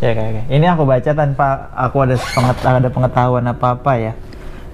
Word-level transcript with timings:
Ya 0.00 0.16
kayak. 0.16 0.48
Ini 0.48 0.66
aku 0.72 0.88
baca 0.88 1.10
tanpa 1.12 1.68
aku 1.76 1.96
ada 2.08 2.16
ada 2.64 2.88
pengetahuan 2.88 3.44
apa-apa 3.44 3.92
ya. 4.00 4.12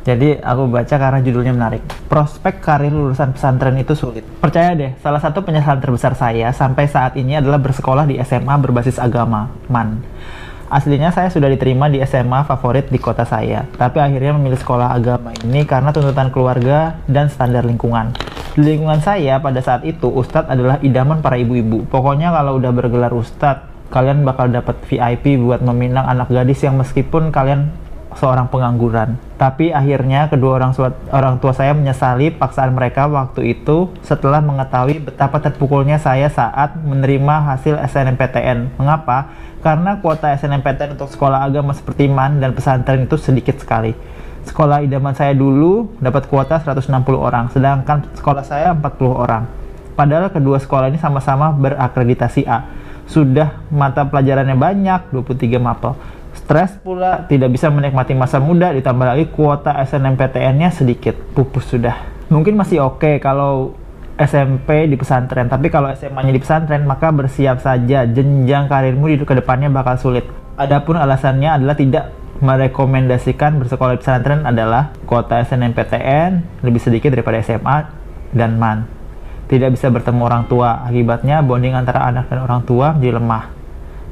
Jadi 0.06 0.38
aku 0.38 0.70
baca 0.70 0.94
karena 0.94 1.18
judulnya 1.18 1.50
menarik. 1.50 1.82
Prospek 2.06 2.62
karir 2.62 2.94
lulusan 2.94 3.34
pesantren 3.34 3.74
itu 3.74 3.98
sulit. 3.98 4.22
Percaya 4.38 4.70
deh, 4.78 4.94
salah 5.02 5.18
satu 5.18 5.42
penyesalan 5.42 5.82
terbesar 5.82 6.14
saya 6.14 6.54
sampai 6.54 6.86
saat 6.86 7.18
ini 7.18 7.34
adalah 7.34 7.58
bersekolah 7.58 8.06
di 8.06 8.14
SMA 8.22 8.54
berbasis 8.62 9.02
agama, 9.02 9.50
MAN. 9.66 10.06
Aslinya 10.70 11.10
saya 11.10 11.26
sudah 11.26 11.50
diterima 11.50 11.90
di 11.90 11.98
SMA 12.06 12.46
favorit 12.46 12.86
di 12.86 13.02
kota 13.02 13.26
saya, 13.26 13.66
tapi 13.74 13.98
akhirnya 13.98 14.34
memilih 14.34 14.58
sekolah 14.58 14.94
agama 14.94 15.34
ini 15.42 15.66
karena 15.66 15.90
tuntutan 15.90 16.30
keluarga 16.30 17.02
dan 17.10 17.26
standar 17.26 17.66
lingkungan. 17.66 18.14
Di 18.54 18.62
lingkungan 18.62 19.02
saya 19.02 19.42
pada 19.42 19.58
saat 19.58 19.82
itu, 19.82 20.06
Ustadz 20.06 20.50
adalah 20.50 20.78
idaman 20.86 21.18
para 21.18 21.34
ibu-ibu. 21.38 21.86
Pokoknya 21.90 22.30
kalau 22.30 22.58
udah 22.58 22.70
bergelar 22.70 23.10
Ustadz, 23.14 23.75
kalian 23.90 24.26
bakal 24.26 24.50
dapat 24.50 24.76
VIP 24.86 25.38
buat 25.38 25.62
meminang 25.62 26.06
anak 26.06 26.30
gadis 26.32 26.62
yang 26.66 26.76
meskipun 26.78 27.30
kalian 27.30 27.70
seorang 28.16 28.48
pengangguran. 28.48 29.20
Tapi 29.36 29.70
akhirnya 29.70 30.32
kedua 30.32 30.56
orang 30.56 30.72
tua, 30.72 30.90
orang 31.12 31.36
tua 31.36 31.52
saya 31.52 31.76
menyesali 31.76 32.32
paksaan 32.32 32.72
mereka 32.72 33.04
waktu 33.06 33.52
itu 33.52 33.92
setelah 34.00 34.40
mengetahui 34.40 35.04
betapa 35.04 35.38
terpukulnya 35.38 36.00
saya 36.00 36.32
saat 36.32 36.80
menerima 36.80 37.54
hasil 37.54 37.76
SNMPTN. 37.76 38.80
Mengapa? 38.80 39.30
Karena 39.60 40.00
kuota 40.00 40.32
SNMPTN 40.32 40.96
untuk 40.96 41.12
sekolah 41.12 41.44
agama 41.44 41.76
seperti 41.76 42.08
MAN 42.08 42.40
dan 42.40 42.56
pesantren 42.56 43.04
itu 43.04 43.20
sedikit 43.20 43.60
sekali. 43.60 43.92
Sekolah 44.46 44.80
idaman 44.80 45.12
saya 45.12 45.34
dulu 45.34 45.98
dapat 45.98 46.30
kuota 46.30 46.62
160 46.62 46.86
orang, 47.18 47.50
sedangkan 47.50 48.06
sekolah 48.14 48.46
saya 48.46 48.70
40 48.72 49.10
orang. 49.10 49.42
Padahal 49.98 50.30
kedua 50.30 50.60
sekolah 50.62 50.86
ini 50.92 51.02
sama-sama 51.02 51.50
berakreditasi 51.50 52.46
A. 52.46 52.62
Sudah 53.06 53.62
mata 53.70 54.02
pelajarannya 54.06 54.58
banyak, 54.58 55.14
23 55.14 55.62
mapel. 55.62 55.94
Stres 56.36 56.76
pula, 56.84 57.24
tidak 57.26 57.54
bisa 57.54 57.72
menikmati 57.72 58.12
masa 58.12 58.42
muda, 58.42 58.74
ditambah 58.74 59.06
lagi 59.06 59.26
kuota 59.32 59.72
SNMPTN-nya 59.82 60.74
sedikit, 60.74 61.16
pupus 61.32 61.70
sudah. 61.70 61.96
Mungkin 62.28 62.58
masih 62.58 62.82
oke 62.82 63.22
kalau 63.22 63.78
SMP 64.16 64.88
di 64.88 64.96
pesantren, 64.96 65.46
tapi 65.46 65.68
kalau 65.68 65.92
SMA-nya 65.92 66.32
di 66.32 66.40
pesantren, 66.40 66.88
maka 66.88 67.12
bersiap 67.12 67.60
saja 67.60 68.08
jenjang 68.08 68.66
karirmu 68.66 69.12
di 69.12 69.22
ke 69.22 69.34
depannya 69.36 69.68
bakal 69.68 69.96
sulit. 70.00 70.24
Adapun 70.56 70.96
alasannya 70.96 71.52
adalah 71.52 71.76
tidak 71.76 72.10
merekomendasikan 72.40 73.60
bersekolah 73.60 73.96
di 73.96 74.00
pesantren 74.00 74.44
adalah 74.44 74.92
kuota 75.08 75.40
SNMPTN 75.44 76.64
lebih 76.64 76.80
sedikit 76.80 77.12
daripada 77.12 77.40
SMA 77.44 77.76
dan 78.32 78.56
MAN. 78.60 78.95
Tidak 79.46 79.70
bisa 79.70 79.90
bertemu 79.90 80.20
orang 80.26 80.44
tua, 80.50 80.82
akibatnya 80.82 81.42
bonding 81.42 81.78
antara 81.78 82.06
anak 82.06 82.26
dan 82.26 82.42
orang 82.42 82.66
tua 82.66 82.94
menjadi 82.94 83.22
lemah 83.22 83.56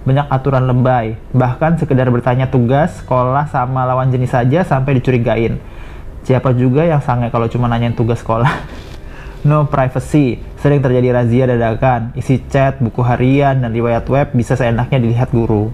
banyak 0.04 0.28
aturan 0.28 0.68
lebay, 0.68 1.16
bahkan 1.32 1.80
sekedar 1.80 2.12
bertanya 2.12 2.52
tugas, 2.52 3.00
sekolah 3.00 3.48
sama 3.48 3.88
lawan 3.88 4.12
jenis 4.12 4.36
saja 4.36 4.60
sampai 4.60 5.00
dicurigain. 5.00 5.56
Siapa 6.28 6.52
juga 6.52 6.84
yang 6.84 7.00
sange 7.00 7.32
kalau 7.32 7.48
cuma 7.48 7.72
nanyain 7.72 7.96
tugas 7.96 8.20
sekolah? 8.20 8.52
no 9.48 9.64
privacy, 9.64 10.40
sering 10.60 10.84
terjadi 10.84 11.08
razia 11.16 11.48
dadakan, 11.48 12.12
isi 12.20 12.44
chat, 12.52 12.80
buku 12.84 13.00
harian, 13.00 13.64
dan 13.64 13.72
riwayat 13.72 14.04
web 14.12 14.28
bisa 14.36 14.60
seenaknya 14.60 15.00
dilihat 15.00 15.32
guru. 15.32 15.72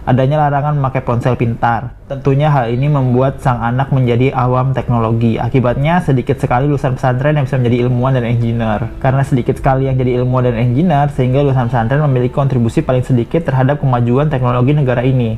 Adanya 0.00 0.40
larangan 0.40 0.80
memakai 0.80 1.04
ponsel 1.04 1.36
pintar. 1.36 1.92
Tentunya 2.08 2.48
hal 2.48 2.72
ini 2.72 2.88
membuat 2.88 3.44
sang 3.44 3.60
anak 3.60 3.92
menjadi 3.92 4.32
awam 4.32 4.72
teknologi. 4.72 5.36
Akibatnya 5.36 6.00
sedikit 6.00 6.40
sekali 6.40 6.64
lulusan 6.72 6.96
pesantren 6.96 7.36
yang 7.36 7.44
bisa 7.44 7.60
menjadi 7.60 7.84
ilmuwan 7.84 8.16
dan 8.16 8.24
engineer. 8.24 8.88
Karena 8.96 9.20
sedikit 9.20 9.60
sekali 9.60 9.92
yang 9.92 10.00
jadi 10.00 10.24
ilmuwan 10.24 10.48
dan 10.48 10.56
engineer, 10.56 11.12
sehingga 11.12 11.44
lulusan 11.44 11.68
pesantren 11.68 12.00
memiliki 12.08 12.32
kontribusi 12.32 12.80
paling 12.80 13.04
sedikit 13.04 13.44
terhadap 13.44 13.84
kemajuan 13.84 14.32
teknologi 14.32 14.72
negara 14.72 15.04
ini. 15.04 15.36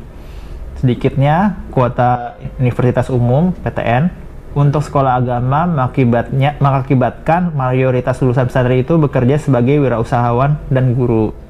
Sedikitnya, 0.79 1.59
kuota 1.75 2.39
Universitas 2.63 3.11
Umum 3.11 3.51
(PTN) 3.67 4.15
untuk 4.55 4.85
sekolah 4.85 5.19
agama 5.19 5.67
mengakibatnya 5.67 6.55
mengakibatkan 6.63 7.51
mayoritas 7.51 8.21
lulusan 8.23 8.47
pesantren 8.47 8.79
itu 8.79 8.95
bekerja 8.95 9.43
sebagai 9.43 9.83
wirausahawan 9.83 10.55
dan 10.71 10.95
guru. 10.95 11.42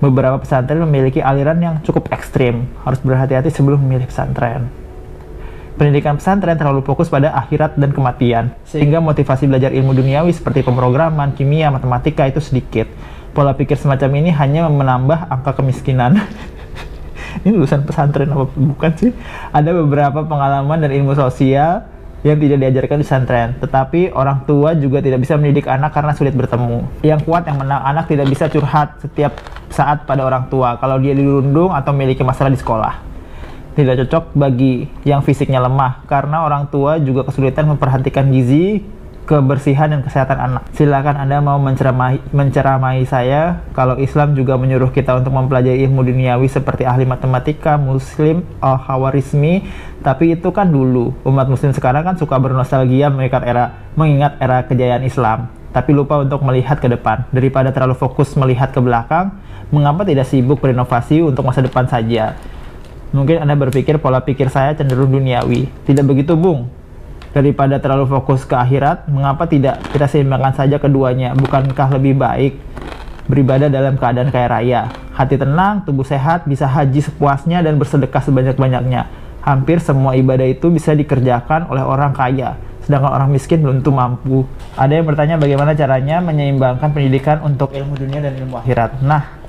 Beberapa 0.00 0.40
pesantren 0.40 0.80
memiliki 0.88 1.20
aliran 1.20 1.60
yang 1.60 1.74
cukup 1.84 2.08
ekstrim, 2.08 2.72
harus 2.88 2.96
berhati-hati 3.04 3.52
sebelum 3.52 3.84
memilih 3.84 4.08
pesantren. 4.08 4.72
Pendidikan 5.76 6.16
pesantren 6.16 6.56
terlalu 6.56 6.80
fokus 6.80 7.12
pada 7.12 7.36
akhirat 7.36 7.76
dan 7.76 7.92
kematian, 7.92 8.56
sehingga 8.64 8.96
motivasi 9.04 9.44
belajar 9.44 9.76
ilmu 9.76 9.92
duniawi 9.92 10.32
seperti 10.32 10.64
pemrograman, 10.64 11.36
kimia, 11.36 11.68
matematika 11.68 12.24
itu 12.24 12.40
sedikit. 12.40 12.88
Pola 13.36 13.52
pikir 13.52 13.76
semacam 13.76 14.24
ini 14.24 14.32
hanya 14.32 14.72
menambah 14.72 15.28
angka 15.28 15.60
kemiskinan. 15.60 16.16
ini 17.44 17.52
lulusan 17.52 17.84
pesantren 17.84 18.32
apa 18.32 18.48
bukan 18.56 18.92
sih? 18.96 19.12
Ada 19.52 19.76
beberapa 19.76 20.24
pengalaman 20.24 20.80
dan 20.80 20.96
ilmu 20.96 21.12
sosial 21.12 21.84
yang 22.20 22.36
tidak 22.36 22.58
diajarkan 22.60 22.96
di 23.00 23.04
pesantren. 23.04 23.48
Tetapi 23.60 24.00
orang 24.12 24.44
tua 24.44 24.76
juga 24.76 25.00
tidak 25.00 25.24
bisa 25.24 25.40
mendidik 25.40 25.66
anak 25.68 25.92
karena 25.92 26.12
sulit 26.12 26.36
bertemu. 26.36 26.84
Yang 27.00 27.20
kuat 27.24 27.48
yang 27.48 27.58
menang 27.60 27.80
anak 27.80 28.08
tidak 28.08 28.28
bisa 28.28 28.48
curhat 28.52 29.00
setiap 29.00 29.36
saat 29.72 30.04
pada 30.04 30.26
orang 30.26 30.50
tua 30.52 30.76
kalau 30.76 31.00
dia 31.00 31.16
dirundung 31.16 31.72
atau 31.72 31.90
memiliki 31.96 32.20
masalah 32.20 32.52
di 32.52 32.60
sekolah. 32.60 33.08
Tidak 33.70 33.94
cocok 34.04 34.34
bagi 34.34 34.84
yang 35.06 35.22
fisiknya 35.22 35.62
lemah 35.62 36.04
karena 36.04 36.44
orang 36.44 36.68
tua 36.68 36.98
juga 36.98 37.22
kesulitan 37.24 37.70
memperhatikan 37.70 38.28
gizi, 38.28 38.82
kebersihan 39.30 39.94
dan 39.94 40.02
kesehatan 40.02 40.42
anak. 40.42 40.66
Silakan 40.74 41.14
Anda 41.14 41.38
mau 41.38 41.54
menceramahi, 41.62 42.34
menceramahi 42.34 43.06
saya 43.06 43.62
kalau 43.70 43.94
Islam 44.02 44.34
juga 44.34 44.58
menyuruh 44.58 44.90
kita 44.90 45.14
untuk 45.14 45.30
mempelajari 45.30 45.86
ilmu 45.86 46.02
duniawi 46.02 46.50
seperti 46.50 46.82
ahli 46.82 47.06
matematika, 47.06 47.78
muslim, 47.78 48.42
al 48.58 48.82
khawarizmi, 48.82 49.62
tapi 50.00 50.36
itu 50.36 50.48
kan 50.52 50.68
dulu. 50.68 51.12
Umat 51.24 51.48
muslim 51.48 51.72
sekarang 51.76 52.04
kan 52.04 52.14
suka 52.16 52.36
bernostalgia 52.40 53.12
mengingat 53.12 53.42
era 53.44 53.64
mengingat 53.94 54.40
era 54.40 54.64
kejayaan 54.64 55.04
Islam, 55.04 55.52
tapi 55.72 55.92
lupa 55.92 56.20
untuk 56.20 56.40
melihat 56.44 56.80
ke 56.80 56.88
depan. 56.88 57.28
Daripada 57.32 57.72
terlalu 57.72 57.96
fokus 57.96 58.32
melihat 58.36 58.72
ke 58.72 58.80
belakang, 58.80 59.36
mengapa 59.68 60.04
tidak 60.08 60.28
sibuk 60.28 60.60
berinovasi 60.60 61.20
untuk 61.20 61.44
masa 61.44 61.60
depan 61.60 61.84
saja? 61.88 62.36
Mungkin 63.10 63.42
Anda 63.42 63.58
berpikir 63.58 63.98
pola 63.98 64.22
pikir 64.22 64.48
saya 64.48 64.72
cenderung 64.72 65.10
duniawi. 65.10 65.66
Tidak 65.84 66.04
begitu, 66.06 66.38
Bung 66.38 66.80
daripada 67.30 67.78
terlalu 67.78 68.10
fokus 68.10 68.42
ke 68.42 68.54
akhirat, 68.58 69.06
mengapa 69.06 69.46
tidak 69.46 69.78
kita 69.94 70.06
seimbangkan 70.10 70.54
saja 70.54 70.76
keduanya? 70.82 71.34
Bukankah 71.38 71.94
lebih 71.98 72.18
baik 72.18 72.58
beribadah 73.30 73.70
dalam 73.70 73.94
keadaan 73.94 74.34
kaya 74.34 74.48
raya? 74.50 74.80
Hati 75.14 75.38
tenang, 75.38 75.86
tubuh 75.86 76.06
sehat, 76.06 76.46
bisa 76.48 76.66
haji 76.66 77.04
sepuasnya 77.04 77.62
dan 77.62 77.78
bersedekah 77.78 78.22
sebanyak-banyaknya. 78.24 79.06
Hampir 79.40 79.80
semua 79.80 80.12
ibadah 80.16 80.44
itu 80.44 80.68
bisa 80.68 80.92
dikerjakan 80.92 81.72
oleh 81.72 81.80
orang 81.80 82.12
kaya, 82.12 82.60
sedangkan 82.84 83.08
orang 83.08 83.28
miskin 83.32 83.64
belum 83.64 83.80
tentu 83.80 83.92
mampu. 83.92 84.38
Ada 84.76 85.00
yang 85.00 85.06
bertanya 85.08 85.36
bagaimana 85.40 85.72
caranya 85.72 86.20
menyeimbangkan 86.20 86.92
pendidikan 86.92 87.40
untuk 87.40 87.72
ilmu 87.72 87.96
dunia 87.96 88.20
dan 88.20 88.36
ilmu 88.36 88.60
akhirat. 88.60 89.00
Nah, 89.00 89.40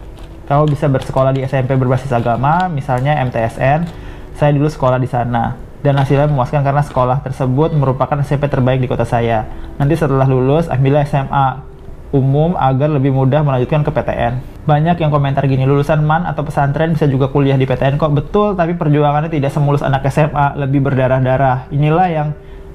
kamu 0.48 0.72
bisa 0.72 0.88
bersekolah 0.88 1.36
di 1.36 1.44
SMP 1.44 1.76
berbasis 1.76 2.12
agama, 2.12 2.72
misalnya 2.72 3.20
MTSN. 3.24 3.88
Saya 4.36 4.52
dulu 4.56 4.72
sekolah 4.72 4.98
di 4.98 5.08
sana 5.12 5.60
dan 5.82 5.98
hasilnya 5.98 6.30
memuaskan 6.30 6.62
karena 6.62 6.86
sekolah 6.86 7.26
tersebut 7.26 7.74
merupakan 7.74 8.14
SMP 8.22 8.46
terbaik 8.48 8.80
di 8.82 8.88
kota 8.90 9.06
saya. 9.06 9.50
Nanti 9.82 9.98
setelah 9.98 10.30
lulus, 10.30 10.70
ambillah 10.70 11.06
SMA 11.10 11.71
umum 12.12 12.60
agar 12.60 12.92
lebih 12.92 13.16
mudah 13.16 13.44
melanjutkan 13.44 13.88
ke 13.88 13.92
PTN. 13.92 14.34
Banyak 14.68 15.00
yang 15.00 15.10
komentar 15.10 15.48
gini, 15.48 15.64
lulusan 15.64 16.04
MAN 16.06 16.28
atau 16.28 16.46
pesantren 16.46 16.94
bisa 16.94 17.08
juga 17.08 17.32
kuliah 17.32 17.58
di 17.58 17.66
PTN 17.66 17.98
kok. 17.98 18.12
Betul, 18.14 18.54
tapi 18.54 18.76
perjuangannya 18.76 19.32
tidak 19.32 19.50
semulus 19.50 19.82
anak 19.82 20.06
SMA, 20.12 20.60
lebih 20.60 20.86
berdarah-darah. 20.86 21.72
Inilah 21.74 22.08
yang 22.12 22.28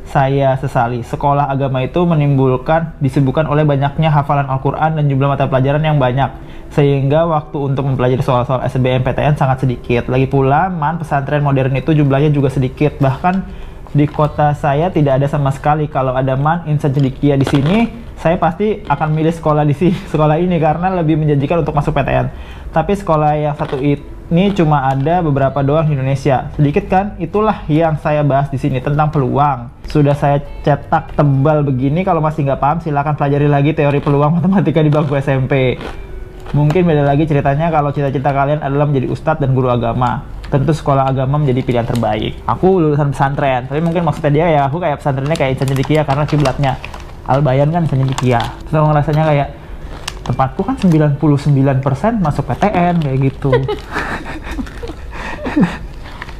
saya 0.06 0.54
sesali. 0.56 1.02
Sekolah 1.02 1.50
agama 1.50 1.82
itu 1.82 1.98
menimbulkan 2.06 2.94
disibukkan 3.02 3.44
oleh 3.50 3.66
banyaknya 3.66 4.08
hafalan 4.08 4.46
Al-Quran 4.46 4.98
dan 4.98 5.04
jumlah 5.10 5.28
mata 5.34 5.50
pelajaran 5.50 5.82
yang 5.82 5.98
banyak. 5.98 6.30
Sehingga 6.70 7.26
waktu 7.26 7.58
untuk 7.58 7.86
mempelajari 7.86 8.22
soal-soal 8.22 8.62
SBMPTN 8.66 9.34
sangat 9.34 9.66
sedikit. 9.66 10.06
Lagi 10.06 10.26
pula, 10.30 10.70
man 10.70 11.02
pesantren 11.02 11.42
modern 11.42 11.74
itu 11.74 11.90
jumlahnya 11.94 12.30
juga 12.30 12.50
sedikit. 12.50 12.98
Bahkan 13.02 13.34
di 13.92 14.06
kota 14.10 14.56
saya 14.56 14.90
tidak 14.90 15.22
ada 15.22 15.26
sama 15.30 15.52
sekali. 15.54 15.86
Kalau 15.86 16.16
ada 16.16 16.34
man 16.34 16.66
insan 16.66 16.90
cendikia 16.90 17.38
di 17.38 17.46
sini, 17.46 17.90
saya 18.16 18.40
pasti 18.40 18.82
akan 18.82 19.08
milih 19.12 19.34
sekolah 19.34 19.62
di 19.62 19.74
sini, 19.76 19.96
sekolah 20.12 20.40
ini 20.40 20.56
karena 20.56 20.90
lebih 20.96 21.20
menjanjikan 21.20 21.62
untuk 21.62 21.76
masuk 21.76 21.92
PTN. 21.94 22.26
Tapi 22.72 22.92
sekolah 22.96 23.30
yang 23.38 23.54
satu 23.54 23.78
ini 23.78 24.50
cuma 24.58 24.82
ada 24.90 25.22
beberapa 25.22 25.62
doang 25.62 25.86
di 25.86 25.94
Indonesia. 25.94 26.50
Sedikit 26.58 26.90
kan? 26.90 27.14
Itulah 27.22 27.62
yang 27.70 27.94
saya 28.02 28.26
bahas 28.26 28.50
di 28.50 28.58
sini 28.58 28.82
tentang 28.82 29.14
peluang. 29.14 29.70
Sudah 29.86 30.18
saya 30.18 30.42
cetak 30.66 31.14
tebal 31.14 31.62
begini, 31.62 32.02
kalau 32.02 32.18
masih 32.18 32.42
nggak 32.42 32.58
paham 32.58 32.78
silahkan 32.82 33.14
pelajari 33.14 33.46
lagi 33.46 33.70
teori 33.70 34.02
peluang 34.02 34.42
matematika 34.42 34.82
di 34.82 34.90
bangku 34.90 35.14
SMP. 35.14 35.78
Mungkin 36.54 36.86
beda 36.86 37.02
lagi 37.02 37.26
ceritanya 37.26 37.74
kalau 37.74 37.90
cita-cita 37.90 38.30
kalian 38.30 38.62
adalah 38.62 38.86
menjadi 38.86 39.10
ustadz 39.10 39.42
dan 39.42 39.50
guru 39.54 39.66
agama. 39.66 40.35
Tentu 40.46 40.70
sekolah 40.70 41.10
agama 41.10 41.42
menjadi 41.42 41.60
pilihan 41.66 41.86
terbaik. 41.86 42.38
Aku 42.46 42.78
lulusan 42.78 43.10
pesantren, 43.10 43.66
tapi 43.66 43.82
mungkin 43.82 44.06
maksudnya 44.06 44.30
dia 44.30 44.46
ya 44.46 44.60
aku 44.70 44.78
kayak 44.78 45.02
pesantrennya 45.02 45.34
kayak 45.34 45.58
Insan 45.58 45.74
Cendikia 45.74 46.06
karena 46.06 46.22
kiblatnya 46.22 46.72
Albayan 47.26 47.74
kan 47.74 47.82
Insan 47.82 48.06
Cendikia. 48.06 48.38
Terus 48.66 48.74
aku 48.78 48.86
ngerasanya 48.94 49.24
kayak 49.26 49.48
tempatku 50.26 50.62
kan 50.62 50.74
99% 50.78 52.18
masuk 52.18 52.44
PTN 52.50 52.98
kayak 52.98 53.18
gitu 53.30 53.54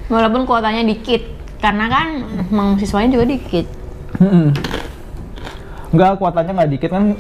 Walaupun 0.07 0.47
kuotanya 0.47 0.87
dikit, 0.87 1.23
karena 1.59 1.91
kan 1.91 2.07
emang 2.47 2.79
siswanya 2.79 3.19
juga 3.19 3.27
dikit. 3.27 3.67
Enggak, 5.91 6.19
kuotanya 6.19 6.53
nggak 6.55 6.71
dikit 6.71 6.91
kan 6.95 7.15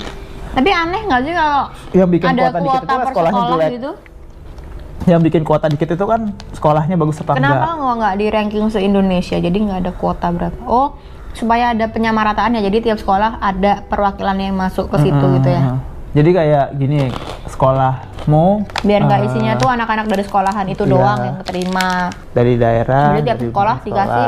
Tapi 0.54 0.70
aneh 0.72 1.02
nggak 1.04 1.20
sih 1.20 1.32
kalau 1.34 1.62
yang 1.92 2.08
bikin 2.08 2.26
ada 2.32 2.48
kuota 2.48 2.58
dikit 2.62 2.64
kuota 2.64 2.78
itu 2.78 2.86
kan 2.86 2.96
per 2.96 3.08
sekolah 3.10 3.30
jelek. 3.30 3.70
gitu? 3.76 3.92
Yang 5.06 5.20
bikin 5.30 5.42
kuota 5.46 5.70
dikit 5.70 5.94
itu 5.94 6.04
kan 6.04 6.34
sekolahnya 6.50 6.98
bagus 6.98 7.22
apa 7.22 7.38
Kenapa 7.38 7.54
enggak? 7.54 7.74
nggak 7.78 7.94
nggak 7.96 8.14
di 8.18 8.26
ranking 8.30 8.66
se 8.74 8.80
Indonesia? 8.82 9.38
Jadi 9.38 9.56
nggak 9.62 9.78
ada 9.86 9.92
kuota 9.94 10.26
berapa? 10.34 10.60
Oh, 10.66 10.98
supaya 11.30 11.70
ada 11.70 11.86
penyamarataannya. 11.86 12.60
Jadi 12.66 12.90
tiap 12.90 12.98
sekolah 12.98 13.38
ada 13.38 13.86
perwakilan 13.86 14.36
yang 14.36 14.58
masuk 14.58 14.90
ke 14.90 15.06
situ 15.06 15.24
gitu 15.40 15.48
ya. 15.48 15.62
Mm-mm. 15.62 15.78
Jadi 16.16 16.30
kayak 16.32 16.66
gini, 16.80 17.12
sekolahmu 17.52 18.46
Biar 18.82 19.00
nggak 19.04 19.20
eh, 19.20 19.26
isinya 19.28 19.52
tuh 19.60 19.68
anak-anak 19.68 20.06
dari 20.08 20.24
sekolahan 20.24 20.66
itu 20.66 20.88
iya. 20.88 20.92
doang 20.96 21.18
yang 21.20 21.36
keterima. 21.44 21.88
dari 22.32 22.52
daerah 22.56 23.04
Jadi 23.12 23.20
tiap 23.22 23.38
dari 23.38 23.48
sekolah 23.52 23.76
dikasih 23.84 24.26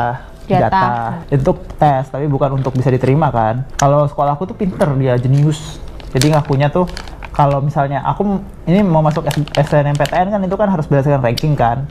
jatah. 0.49 1.29
untuk 1.29 1.57
tes 1.77 2.09
tapi 2.09 2.25
bukan 2.25 2.57
untuk 2.57 2.73
bisa 2.73 2.89
diterima 2.89 3.29
kan 3.29 3.69
kalau 3.77 4.09
sekolahku 4.09 4.49
tuh 4.49 4.57
pinter 4.57 4.89
dia 4.97 5.21
jenius 5.21 5.77
jadi 6.09 6.33
ngakunya 6.33 6.73
tuh 6.73 6.89
kalau 7.39 7.63
misalnya 7.63 8.03
aku 8.03 8.43
ini 8.67 8.83
mau 8.83 8.99
masuk 8.99 9.23
SNMPTN 9.55 10.35
kan 10.35 10.41
itu 10.43 10.57
kan 10.59 10.67
harus 10.67 10.91
berdasarkan 10.91 11.23
ranking 11.23 11.55
kan. 11.55 11.87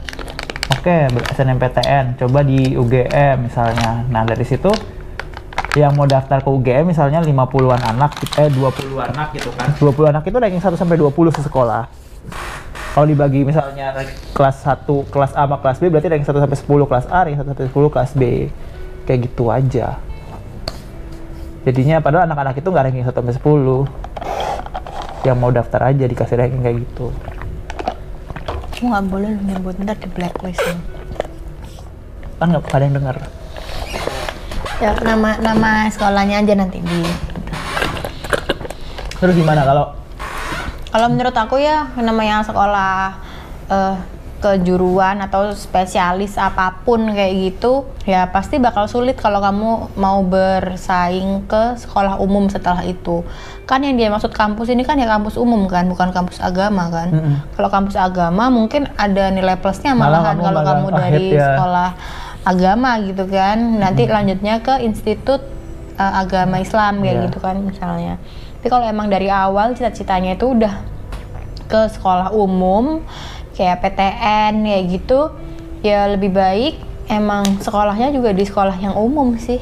Oke 0.76 1.08
ber- 1.08 1.24
SNMPTN 1.32 2.20
coba 2.20 2.44
di 2.44 2.76
UGM 2.76 3.48
misalnya. 3.48 4.04
Nah 4.12 4.28
dari 4.28 4.44
situ 4.44 4.68
yang 5.72 5.96
mau 5.96 6.04
daftar 6.04 6.44
ke 6.44 6.52
UGM 6.52 6.92
misalnya 6.92 7.24
50-an 7.24 7.80
anak 7.80 8.20
eh 8.36 8.52
20 8.52 9.00
anak 9.00 9.32
gitu 9.32 9.48
kan. 9.56 9.72
20 9.80 10.12
anak 10.12 10.22
itu 10.28 10.36
ranking 10.36 10.60
1 10.60 10.76
sampai 10.76 11.00
20 11.00 11.16
sekolah. 11.32 11.88
Kalau 12.92 13.06
dibagi 13.08 13.40
misalnya 13.48 13.96
kelas 14.36 14.68
1 14.68 14.84
kelas 15.08 15.32
A 15.32 15.48
sama 15.48 15.56
kelas 15.64 15.80
B 15.80 15.88
berarti 15.88 16.12
ranking 16.12 16.28
1 16.28 16.44
sampai 16.44 16.58
10 16.60 16.90
kelas 16.92 17.06
A 17.08 17.18
ranking 17.24 17.40
1 17.40 17.48
sampai 17.48 17.72
10 17.72 17.88
kelas 17.96 18.10
B. 18.12 18.22
Kayak 19.08 19.32
gitu 19.32 19.48
aja. 19.48 19.96
Jadinya 21.64 22.04
padahal 22.04 22.28
anak-anak 22.28 22.60
itu 22.60 22.68
nggak 22.68 22.84
ranking 22.84 23.06
1 23.08 23.16
sampai 23.16 23.32
10 23.32 23.88
yang 25.26 25.36
mau 25.36 25.50
daftar 25.50 25.90
aja 25.90 26.04
dikasih 26.04 26.38
ranking 26.38 26.62
kayak 26.62 26.78
gitu 26.84 27.10
Kamu 28.78 28.94
nggak 28.94 29.04
boleh 29.10 29.30
lu 29.34 29.40
nyebut 29.42 29.74
ntar 29.82 29.98
di 29.98 30.06
blacklist 30.06 30.62
lu. 30.62 30.74
kan 32.38 32.46
nggak 32.48 32.70
ada 32.70 32.84
yang 32.84 32.96
dengar 32.96 33.16
Ya 34.78 34.94
nama 35.02 35.34
nama 35.42 35.90
sekolahnya 35.90 36.38
aja 36.38 36.54
nanti 36.54 36.78
di. 36.78 37.02
terus 39.18 39.34
gimana 39.34 39.66
kalau 39.66 39.90
Kalau 40.88 41.06
menurut 41.10 41.34
aku 41.34 41.58
ya 41.58 41.90
namanya 41.98 42.40
sekolah 42.40 43.10
eh, 43.68 43.94
kejuruan 44.38 45.18
atau 45.18 45.50
spesialis 45.50 46.38
apa 46.38 46.82
pun 46.82 47.10
kayak 47.10 47.34
gitu 47.34 47.82
ya 48.06 48.30
pasti 48.30 48.56
bakal 48.56 48.86
sulit 48.86 49.14
kalau 49.14 49.42
kamu 49.42 49.70
mau 49.94 50.22
bersaing 50.22 51.42
ke 51.44 51.74
sekolah 51.74 52.16
umum 52.18 52.46
setelah 52.46 52.80
itu 52.82 53.26
kan 53.66 53.82
yang 53.82 53.98
dia 53.98 54.06
maksud 54.08 54.30
kampus 54.30 54.70
ini 54.70 54.86
kan 54.86 54.94
ya 54.94 55.04
kampus 55.04 55.34
umum 55.34 55.66
kan 55.66 55.84
bukan 55.84 56.14
kampus 56.14 56.38
agama 56.38 56.86
kan 56.86 57.10
Mm-mm. 57.10 57.34
kalau 57.52 57.66
kampus 57.66 57.98
agama 57.98 58.46
mungkin 58.46 58.86
ada 58.94 59.26
nilai 59.28 59.58
plusnya 59.58 59.92
Malah 59.92 60.22
malahan 60.22 60.26
kamu 60.30 60.42
kalau 60.44 60.60
malah 60.62 60.70
kamu 60.70 60.88
dari 60.94 61.24
ya. 61.34 61.42
sekolah 61.42 61.90
agama 62.46 62.90
gitu 63.02 63.24
kan 63.26 63.58
nanti 63.76 64.06
lanjutnya 64.06 64.62
ke 64.62 64.80
institut 64.80 65.42
eh, 65.94 66.12
agama 66.14 66.62
Islam 66.62 67.02
kayak 67.02 67.10
Iya. 67.12 67.24
gitu 67.26 67.38
kan 67.38 67.58
misalnya 67.58 68.22
tapi 68.58 68.70
kalau 68.70 68.86
emang 68.86 69.06
dari 69.06 69.26
awal 69.26 69.74
cita-citanya 69.74 70.34
itu 70.34 70.46
udah 70.46 70.74
ke 71.68 71.80
sekolah 71.90 72.32
umum 72.32 73.04
kayak 73.58 73.82
PTN 73.82 74.62
kayak 74.62 74.84
gitu 74.86 75.34
ya 75.82 76.06
lebih 76.06 76.30
baik 76.30 76.78
emang 77.10 77.42
sekolahnya 77.58 78.14
juga 78.14 78.30
di 78.30 78.46
sekolah 78.46 78.78
yang 78.78 78.94
umum 78.94 79.34
sih. 79.34 79.58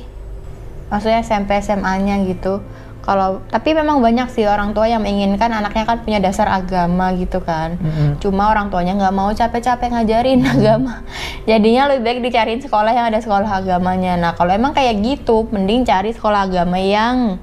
Maksudnya 0.93 1.25
SMP 1.25 1.57
SMA-nya 1.65 2.21
gitu. 2.29 2.61
Kalau 3.07 3.39
tapi 3.47 3.71
memang 3.71 4.03
banyak 4.03 4.27
sih 4.35 4.43
orang 4.51 4.75
tua 4.75 4.91
yang 4.91 4.99
menginginkan 4.99 5.47
anaknya 5.47 5.87
kan 5.87 6.03
punya 6.03 6.19
dasar 6.19 6.51
agama 6.51 7.15
gitu 7.15 7.39
kan. 7.39 7.79
Mm-mm. 7.79 8.19
cuma 8.19 8.51
orang 8.51 8.67
tuanya 8.67 8.99
nggak 8.99 9.15
mau 9.15 9.31
capek-capek 9.31 9.95
ngajarin 9.95 10.43
agama. 10.59 11.07
Jadinya 11.47 11.87
lebih 11.87 12.03
baik 12.03 12.19
dicariin 12.27 12.61
sekolah 12.67 12.91
yang 12.91 13.07
ada 13.07 13.23
sekolah 13.23 13.47
agamanya. 13.63 14.19
Nah 14.19 14.33
kalau 14.35 14.51
emang 14.51 14.75
kayak 14.75 14.99
gitu 15.07 15.47
mending 15.55 15.87
cari 15.87 16.11
sekolah 16.11 16.51
agama 16.51 16.83
yang 16.83 17.39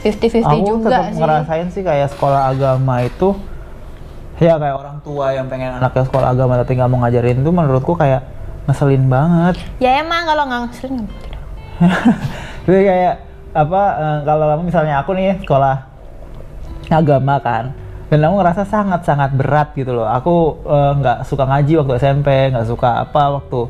50-50 0.00 0.48
aku 0.48 0.56
juga 0.64 0.88
tetap 0.88 1.04
sih. 1.12 1.20
ngerasain 1.20 1.68
sih 1.72 1.82
kayak 1.84 2.08
sekolah 2.16 2.40
agama 2.56 3.04
itu 3.04 3.36
ya 4.36 4.60
kayak 4.60 4.76
orang 4.76 4.96
tua 5.00 5.32
yang 5.32 5.46
pengen 5.48 5.80
anaknya 5.80 6.04
sekolah 6.04 6.28
agama 6.36 6.60
tapi 6.60 6.72
nggak 6.76 6.90
mau 6.92 6.98
ngajarin 7.04 7.40
itu 7.40 7.50
menurutku 7.50 7.92
kayak 7.96 8.20
ngeselin 8.68 9.04
banget 9.08 9.54
ya 9.80 10.02
emang 10.02 10.22
kalau 10.26 10.42
nggak 10.48 10.60
ngeselin. 10.68 11.04
Jadi 12.66 12.82
kayak 12.90 13.14
apa 13.56 13.82
eh, 13.96 14.18
kalau 14.28 14.46
misalnya 14.60 14.94
aku 15.00 15.10
nih 15.16 15.40
sekolah 15.40 15.76
agama 16.92 17.40
kan 17.40 17.72
dan 18.06 18.22
aku 18.22 18.34
ngerasa 18.38 18.62
sangat-sangat 18.70 19.34
berat 19.34 19.74
gitu 19.74 19.90
loh. 19.90 20.06
Aku 20.06 20.62
eh, 20.62 20.92
nggak 21.02 21.26
suka 21.26 21.44
ngaji 21.48 21.72
waktu 21.82 21.92
SMP, 21.98 22.28
nggak 22.54 22.66
suka 22.70 23.02
apa 23.02 23.40
waktu 23.40 23.60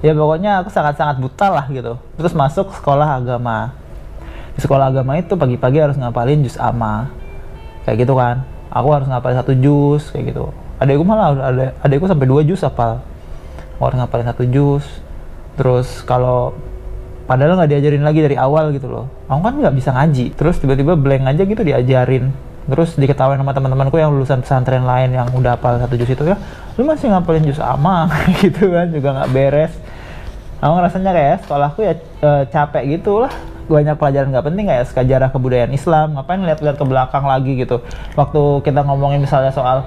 ya 0.00 0.16
pokoknya 0.16 0.64
aku 0.64 0.68
sangat-sangat 0.70 1.18
buta 1.18 1.46
lah 1.50 1.66
gitu. 1.68 1.98
Terus 2.16 2.32
masuk 2.32 2.70
sekolah 2.76 3.18
agama. 3.18 3.74
Di 4.54 4.60
sekolah 4.62 4.92
agama 4.92 5.18
itu 5.18 5.34
pagi-pagi 5.34 5.78
harus 5.82 5.96
ngapalin 5.98 6.46
juz 6.46 6.56
amma. 6.60 7.10
Kayak 7.84 8.06
gitu 8.06 8.14
kan. 8.14 8.46
Aku 8.70 8.88
harus 8.94 9.06
ngapalin 9.10 9.38
satu 9.42 9.52
juz 9.58 10.08
kayak 10.14 10.34
gitu. 10.34 10.54
Adekku 10.80 11.04
malah 11.04 11.34
ada 11.36 11.74
adekku 11.82 12.06
sampai 12.06 12.26
dua 12.26 12.40
juz 12.46 12.62
apal. 12.62 13.02
Aku 13.76 13.82
harus 13.90 13.98
ngapalin 13.98 14.26
satu 14.30 14.44
juz. 14.46 14.86
Terus 15.58 16.06
kalau 16.06 16.54
padahal 17.30 17.54
nggak 17.54 17.70
diajarin 17.70 18.02
lagi 18.02 18.26
dari 18.26 18.34
awal 18.34 18.74
gitu 18.74 18.90
loh 18.90 19.06
aku 19.30 19.38
kan 19.38 19.54
nggak 19.54 19.74
bisa 19.78 19.94
ngaji 19.94 20.34
terus 20.34 20.58
tiba-tiba 20.58 20.98
blank 20.98 21.30
aja 21.30 21.46
gitu 21.46 21.62
diajarin 21.62 22.34
terus 22.66 22.98
diketahui 22.98 23.38
sama 23.38 23.54
teman-temanku 23.54 24.02
yang 24.02 24.10
lulusan 24.10 24.42
pesantren 24.42 24.82
lain 24.82 25.14
yang 25.14 25.30
udah 25.30 25.54
hafal 25.54 25.78
satu 25.78 25.94
juz 25.94 26.10
itu 26.10 26.26
ya 26.26 26.34
lu 26.74 26.82
masih 26.82 27.06
ngapalin 27.06 27.46
juz 27.46 27.62
ama 27.62 28.10
gitu 28.42 28.74
kan 28.74 28.90
juga 28.90 29.14
nggak 29.14 29.30
beres 29.30 29.70
aku 30.58 30.72
ngerasanya 30.74 31.10
kayak 31.14 31.36
sekolahku 31.46 31.80
ya 31.86 31.94
eh, 32.02 32.42
capek 32.50 32.82
gitu 32.98 33.22
lah 33.22 33.32
banyak 33.70 33.94
pelajaran 33.94 34.34
nggak 34.34 34.46
penting 34.50 34.64
kayak 34.66 34.84
sejarah 34.90 35.30
kebudayaan 35.30 35.70
Islam 35.70 36.18
ngapain 36.18 36.42
lihat-lihat 36.42 36.76
ke 36.76 36.84
belakang 36.84 37.24
lagi 37.24 37.52
gitu. 37.54 37.86
Waktu 38.18 38.66
kita 38.66 38.82
ngomongin 38.82 39.22
misalnya 39.22 39.54
soal 39.54 39.86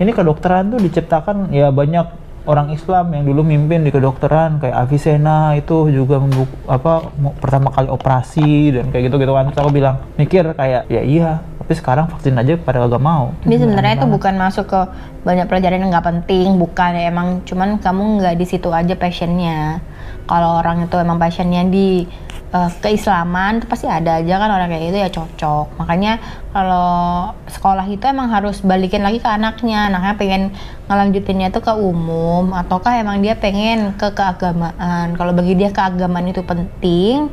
ini 0.00 0.16
kedokteran 0.16 0.72
tuh 0.72 0.80
diciptakan 0.80 1.52
ya 1.52 1.68
banyak 1.68 2.08
orang 2.48 2.72
Islam 2.72 3.12
yang 3.12 3.28
dulu 3.28 3.44
mimpin 3.44 3.84
di 3.84 3.92
kedokteran 3.92 4.64
kayak 4.64 4.72
Avicenna 4.72 5.52
itu 5.60 5.92
juga 5.92 6.16
membuk 6.16 6.48
apa 6.64 7.12
pertama 7.36 7.68
kali 7.68 7.92
operasi 7.92 8.80
dan 8.80 8.88
kayak 8.88 9.12
gitu 9.12 9.20
gitu 9.20 9.32
kan. 9.36 9.52
Terus 9.52 9.60
aku 9.60 9.70
bilang 9.70 10.00
mikir 10.16 10.56
kayak 10.56 10.88
ya 10.88 11.02
iya 11.04 11.30
tapi 11.60 11.78
sekarang 11.78 12.10
vaksin 12.10 12.34
aja 12.34 12.58
pada 12.58 12.82
gak 12.82 12.98
mau. 12.98 13.30
Ini 13.46 13.62
sebenarnya 13.62 14.02
itu 14.02 14.06
bukan 14.10 14.34
masuk 14.40 14.66
ke 14.66 14.80
banyak 15.22 15.46
pelajaran 15.46 15.78
yang 15.78 15.94
nggak 15.94 16.02
penting, 16.02 16.58
bukan 16.58 16.90
ya 16.98 17.14
emang 17.14 17.46
cuman 17.46 17.78
kamu 17.78 18.02
nggak 18.18 18.34
di 18.40 18.46
situ 18.48 18.74
aja 18.74 18.98
passionnya. 18.98 19.78
Kalau 20.26 20.58
orang 20.58 20.90
itu 20.90 20.96
emang 20.98 21.22
passionnya 21.22 21.62
di 21.70 22.10
eh, 22.50 22.70
keislaman, 22.82 23.62
itu 23.62 23.66
pasti 23.70 23.86
ada 23.86 24.18
aja 24.18 24.34
kan 24.38 24.50
orang 24.50 24.68
kayak 24.70 24.84
gitu 24.90 24.98
ya 24.98 25.10
cocok. 25.10 25.66
Makanya 25.78 26.12
kalau 26.50 27.30
sekolah 27.46 27.86
itu 27.86 28.04
emang 28.06 28.30
harus 28.30 28.58
balikin 28.62 29.06
lagi 29.06 29.22
ke 29.22 29.30
anaknya, 29.30 29.90
anaknya 29.90 30.14
pengen 30.18 30.42
ngelanjutinnya 30.90 31.54
tuh 31.54 31.62
ke 31.62 31.72
umum, 31.74 32.50
ataukah 32.54 32.98
emang 32.98 33.22
dia 33.22 33.38
pengen 33.38 33.94
ke 33.94 34.10
keagamaan. 34.10 35.14
Kalau 35.14 35.32
bagi 35.34 35.54
dia 35.54 35.70
keagamaan 35.70 36.30
itu 36.30 36.42
penting, 36.42 37.30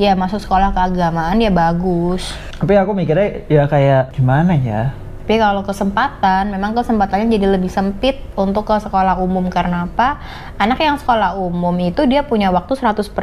ya 0.00 0.16
masuk 0.16 0.40
sekolah 0.40 0.72
keagamaan 0.72 1.36
ya 1.44 1.52
bagus. 1.52 2.32
tapi 2.56 2.72
aku 2.76 2.96
mikirnya 2.96 3.44
ya 3.52 3.68
kayak 3.68 4.16
gimana 4.16 4.56
ya 4.56 4.96
Tapi 5.28 5.38
kalau 5.38 5.62
kesempatan, 5.62 6.50
memang 6.50 6.74
kesempatannya 6.74 7.30
jadi 7.30 7.54
lebih 7.54 7.70
sempit 7.70 8.18
untuk 8.34 8.66
ke 8.66 8.74
sekolah 8.82 9.22
umum 9.22 9.46
karena 9.46 9.86
apa? 9.86 10.18
Anak 10.58 10.82
yang 10.82 10.98
sekolah 10.98 11.38
umum 11.38 11.70
itu 11.78 12.02
dia 12.10 12.26
punya 12.26 12.50
waktu 12.50 12.74
100% 12.74 13.14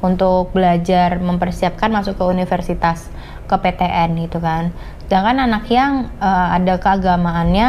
untuk 0.00 0.52
belajar 0.56 1.20
mempersiapkan 1.20 1.92
masuk 1.92 2.16
ke 2.16 2.24
universitas, 2.24 3.08
ke 3.44 3.56
PTN 3.56 4.16
gitu 4.28 4.40
kan. 4.40 4.72
Sedangkan 5.06 5.44
anak 5.44 5.66
yang 5.68 6.08
eh, 6.18 6.48
ada 6.56 6.80
keagamaannya 6.80 7.68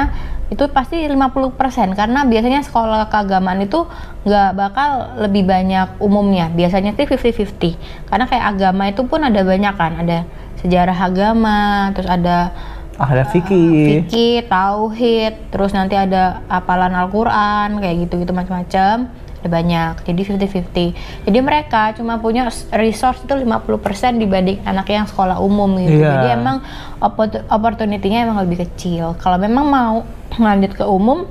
itu 0.51 0.67
pasti 0.67 0.99
50% 1.07 1.55
karena 1.95 2.27
biasanya 2.27 2.59
sekolah 2.67 3.07
keagamaan 3.07 3.63
itu 3.63 3.87
nggak 4.27 4.51
bakal 4.51 5.15
lebih 5.23 5.47
banyak 5.47 5.95
umumnya. 6.03 6.51
Biasanya 6.51 6.91
sih 6.91 7.07
50-50. 7.07 8.11
Karena 8.11 8.27
kayak 8.27 8.45
agama 8.59 8.91
itu 8.91 9.07
pun 9.07 9.23
ada 9.23 9.39
banyak 9.47 9.73
kan, 9.79 10.03
ada 10.03 10.27
sejarah 10.59 10.97
agama, 10.99 11.95
terus 11.95 12.11
ada 12.11 12.51
ah, 12.99 13.07
ada 13.15 13.23
fikih 13.31 14.03
fikih, 14.03 14.43
tauhid, 14.51 15.55
terus 15.55 15.71
nanti 15.71 15.95
ada 15.95 16.43
hafalan 16.51 16.99
Al-Qur'an 16.99 17.79
kayak 17.79 18.05
gitu-gitu 18.05 18.35
macam-macam. 18.35 19.07
Ada 19.41 19.49
banyak. 19.49 19.93
Jadi 20.05 20.21
50-50. 20.37 21.25
Jadi 21.25 21.39
mereka 21.41 21.97
cuma 21.97 22.21
punya 22.21 22.45
resource 22.77 23.25
itu 23.25 23.33
50% 23.33 24.21
dibanding 24.21 24.61
anak 24.63 24.87
yang 24.93 25.09
sekolah 25.09 25.41
umum 25.41 25.81
gitu. 25.81 26.01
Iya. 26.01 26.09
Jadi 26.13 26.27
emang 26.37 26.57
oppo- 27.01 27.45
opportunity-nya 27.49 28.29
emang 28.29 28.45
lebih 28.45 28.69
kecil. 28.69 29.17
Kalau 29.17 29.41
memang 29.41 29.65
mau 29.65 29.95
lanjut 30.37 30.77
ke 30.77 30.85
umum 30.85 31.25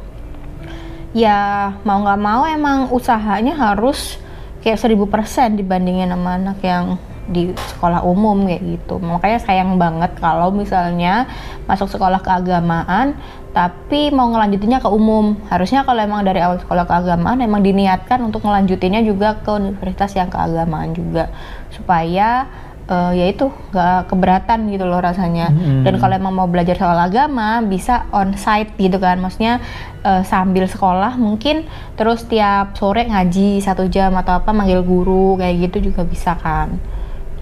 ya 1.10 1.74
mau 1.82 1.98
nggak 2.06 2.20
mau 2.22 2.46
emang 2.46 2.86
usahanya 2.94 3.58
harus 3.58 4.14
kayak 4.62 4.78
seribu 4.78 5.10
persen 5.10 5.58
dibandingin 5.58 6.06
sama 6.06 6.38
anak 6.38 6.62
yang 6.62 6.94
di 7.30 7.54
sekolah 7.54 8.02
umum 8.02 8.44
kayak 8.44 8.62
gitu. 8.66 8.98
Makanya 8.98 9.38
sayang 9.38 9.78
banget 9.78 10.18
kalau 10.18 10.50
misalnya 10.50 11.30
masuk 11.70 11.86
sekolah 11.86 12.18
keagamaan 12.20 13.14
tapi 13.50 14.10
mau 14.14 14.30
ngelanjutinnya 14.30 14.82
ke 14.82 14.90
umum. 14.90 15.38
Harusnya 15.50 15.86
kalau 15.86 16.02
emang 16.02 16.26
dari 16.26 16.42
awal 16.42 16.58
sekolah 16.58 16.86
keagamaan 16.86 17.38
emang 17.42 17.62
diniatkan 17.62 18.22
untuk 18.22 18.42
ngelanjutinnya 18.46 19.02
juga 19.06 19.38
ke 19.38 19.50
universitas 19.50 20.14
yang 20.18 20.30
keagamaan 20.30 20.90
juga. 20.94 21.30
Supaya 21.70 22.46
uh, 22.90 23.10
ya 23.14 23.26
itu 23.30 23.50
nggak 23.70 24.10
keberatan 24.10 24.70
gitu 24.70 24.86
loh 24.86 24.98
rasanya. 25.02 25.50
Hmm. 25.50 25.82
dan 25.86 25.98
kalau 25.98 26.14
emang 26.18 26.34
mau 26.34 26.46
belajar 26.50 26.78
soal 26.78 26.98
agama 26.98 27.62
bisa 27.62 28.10
on 28.10 28.34
site 28.34 28.74
gitu 28.78 28.98
kan. 28.98 29.18
Maksudnya 29.18 29.62
uh, 30.02 30.22
sambil 30.22 30.66
sekolah 30.66 31.18
mungkin 31.18 31.66
terus 31.94 32.26
tiap 32.26 32.78
sore 32.78 33.06
ngaji 33.06 33.62
satu 33.62 33.86
jam 33.90 34.14
atau 34.18 34.38
apa 34.38 34.50
manggil 34.50 34.82
guru 34.86 35.38
kayak 35.38 35.70
gitu 35.70 35.90
juga 35.90 36.02
bisa 36.06 36.34
kan 36.38 36.78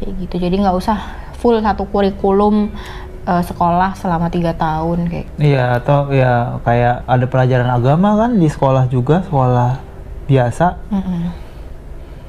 kayak 0.00 0.12
gitu. 0.26 0.34
Jadi 0.38 0.54
nggak 0.62 0.76
usah 0.78 0.98
full 1.38 1.58
satu 1.62 1.86
kurikulum 1.86 2.70
uh, 3.28 3.42
sekolah 3.44 3.94
selama 3.94 4.26
tiga 4.32 4.56
tahun 4.56 5.06
kayak 5.06 5.26
Iya, 5.38 5.78
atau 5.78 6.10
ya 6.10 6.58
kayak 6.64 7.06
ada 7.06 7.26
pelajaran 7.28 7.70
agama 7.70 8.18
kan 8.18 8.30
di 8.40 8.48
sekolah 8.48 8.88
juga, 8.90 9.22
sekolah 9.26 9.78
biasa. 10.28 10.66
Mm-mm. 10.92 11.22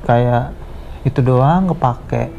kayak 0.08 0.56
itu 1.04 1.20
doang 1.20 1.70
kepake 1.70 2.32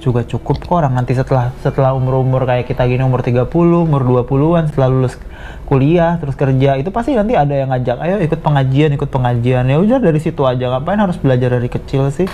juga 0.00 0.20
cukup 0.24 0.60
kok 0.64 0.76
orang. 0.84 0.92
Nanti 0.92 1.16
setelah 1.16 1.52
setelah 1.64 1.96
umur-umur 1.96 2.44
kayak 2.44 2.68
kita 2.68 2.84
gini 2.84 3.00
umur 3.00 3.24
30, 3.24 3.48
umur 3.56 4.02
20-an 4.04 4.68
setelah 4.68 4.88
lulus 4.92 5.16
kuliah 5.64 6.20
terus 6.20 6.36
kerja 6.36 6.76
itu 6.76 6.92
pasti 6.92 7.16
nanti 7.16 7.32
ada 7.32 7.52
yang 7.52 7.72
ngajak 7.72 7.96
ayo 8.04 8.16
ikut 8.20 8.40
pengajian 8.44 8.92
ikut 8.96 9.08
pengajian. 9.08 9.64
Ya 9.64 9.76
udah 9.80 10.00
dari 10.00 10.20
situ 10.20 10.44
aja 10.44 10.72
ngapain 10.76 11.00
harus 11.00 11.16
belajar 11.16 11.56
dari 11.56 11.68
kecil 11.72 12.12
sih 12.12 12.28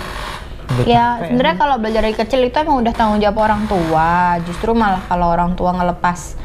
Ya 0.87 1.19
sebenarnya 1.21 1.57
kalau 1.59 1.75
belajar 1.77 2.01
dari 2.05 2.15
kecil 2.15 2.41
itu 2.47 2.55
emang 2.57 2.81
udah 2.81 2.93
tanggung 2.95 3.19
jawab 3.19 3.37
orang 3.49 3.63
tua. 3.67 4.39
Justru 4.47 4.71
malah 4.71 5.03
kalau 5.05 5.27
orang 5.31 5.53
tua 5.55 5.75
ngelepas 5.75 6.35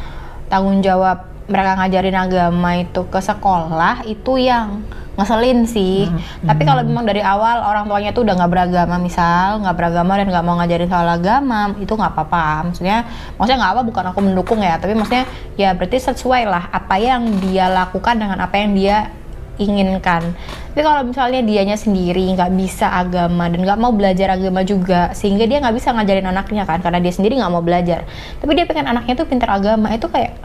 tanggung 0.47 0.83
jawab 0.83 1.26
mereka 1.47 1.78
ngajarin 1.78 2.18
agama 2.18 2.71
itu 2.75 3.06
ke 3.06 3.21
sekolah 3.23 4.02
itu 4.06 4.35
yang 4.38 4.83
ngeselin 5.16 5.64
sih. 5.64 6.04
Tapi 6.45 6.62
kalau 6.68 6.85
memang 6.85 7.09
dari 7.09 7.25
awal 7.25 7.64
orang 7.64 7.88
tuanya 7.88 8.12
tuh 8.12 8.26
udah 8.28 8.37
nggak 8.37 8.52
beragama 8.52 9.00
misal 9.00 9.64
nggak 9.64 9.76
beragama 9.78 10.12
dan 10.21 10.28
nggak 10.28 10.45
mau 10.45 10.61
ngajarin 10.61 10.90
soal 10.92 11.09
agama 11.09 11.73
itu 11.80 11.92
nggak 11.95 12.12
apa-apa. 12.12 12.68
Maksudnya 12.68 13.09
maksudnya 13.40 13.59
nggak 13.64 13.73
apa 13.73 13.83
bukan 13.87 14.04
aku 14.12 14.21
mendukung 14.21 14.61
ya. 14.61 14.76
Tapi 14.76 14.92
maksudnya 14.92 15.25
ya 15.56 15.73
berarti 15.73 15.99
sesuai 16.02 16.42
lah 16.45 16.68
apa 16.68 17.00
yang 17.00 17.25
dia 17.40 17.71
lakukan 17.73 18.21
dengan 18.21 18.38
apa 18.45 18.54
yang 18.61 18.76
dia 18.76 19.09
inginkan. 19.56 20.36
Tapi 20.72 20.82
kalau 20.84 21.02
misalnya 21.04 21.40
dianya 21.40 21.76
sendiri 21.76 22.32
nggak 22.36 22.52
bisa 22.56 22.92
agama 22.92 23.48
dan 23.48 23.64
nggak 23.64 23.80
mau 23.80 23.92
belajar 23.92 24.36
agama 24.36 24.62
juga, 24.62 25.12
sehingga 25.16 25.48
dia 25.48 25.60
nggak 25.60 25.76
bisa 25.76 25.92
ngajarin 25.96 26.28
anaknya 26.28 26.64
kan, 26.68 26.80
karena 26.84 27.00
dia 27.00 27.12
sendiri 27.12 27.40
nggak 27.40 27.52
mau 27.52 27.64
belajar. 27.64 28.04
Tapi 28.40 28.52
dia 28.52 28.64
pengen 28.68 28.86
anaknya 28.88 29.14
tuh 29.16 29.26
pinter 29.28 29.48
agama, 29.48 29.92
itu 29.92 30.06
kayak 30.08 30.36